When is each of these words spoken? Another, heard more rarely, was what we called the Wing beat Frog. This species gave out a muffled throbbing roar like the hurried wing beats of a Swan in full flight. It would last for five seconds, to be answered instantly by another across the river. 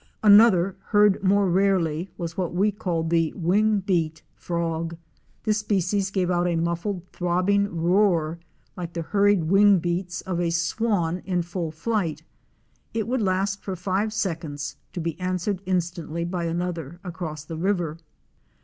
Another, 0.23 0.75
heard 0.85 1.23
more 1.23 1.47
rarely, 1.47 2.09
was 2.17 2.35
what 2.35 2.55
we 2.55 2.71
called 2.71 3.11
the 3.11 3.31
Wing 3.33 3.81
beat 3.81 4.23
Frog. 4.33 4.97
This 5.43 5.59
species 5.59 6.09
gave 6.09 6.31
out 6.31 6.47
a 6.47 6.55
muffled 6.55 7.03
throbbing 7.11 7.67
roar 7.83 8.39
like 8.75 8.93
the 8.93 9.03
hurried 9.03 9.43
wing 9.43 9.77
beats 9.77 10.21
of 10.21 10.39
a 10.41 10.49
Swan 10.49 11.19
in 11.23 11.43
full 11.43 11.69
flight. 11.69 12.23
It 12.95 13.07
would 13.07 13.21
last 13.21 13.61
for 13.61 13.75
five 13.75 14.11
seconds, 14.11 14.75
to 14.93 14.99
be 14.99 15.19
answered 15.19 15.61
instantly 15.67 16.25
by 16.25 16.45
another 16.45 16.99
across 17.03 17.45
the 17.45 17.57
river. 17.57 17.99